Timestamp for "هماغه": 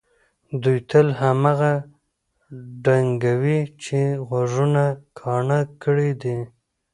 1.21-1.73